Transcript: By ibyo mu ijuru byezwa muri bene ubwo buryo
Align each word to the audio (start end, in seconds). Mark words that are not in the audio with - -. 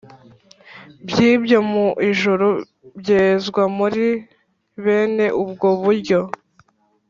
By 1.07 1.17
ibyo 1.31 1.59
mu 1.71 1.87
ijuru 2.09 2.47
byezwa 2.99 3.63
muri 3.77 4.05
bene 4.83 5.25
ubwo 5.43 5.67
buryo 5.83 6.19